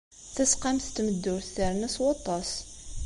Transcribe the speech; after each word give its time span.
Tasqamt 0.35 0.85
n 0.85 0.91
tmeddurt 0.95 1.47
terna 1.55 1.87
s 1.93 1.95
waṭas. 2.03 2.51